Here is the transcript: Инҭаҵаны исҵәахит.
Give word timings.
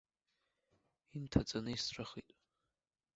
Инҭаҵаны 1.15 1.71
исҵәахит. 1.73 2.29